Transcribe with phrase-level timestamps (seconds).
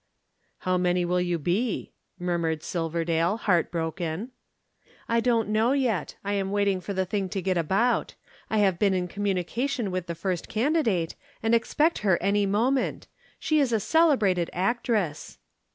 [0.61, 4.31] "How many will you be?" murmured Silverdale, heartbroken.
[5.07, 6.15] "I don't know yet.
[6.23, 8.15] I am waiting for the thing to get about.
[8.49, 13.05] I have been in communication with the first candidate, and expect her any moment.
[13.37, 15.37] She is a celebrated actress."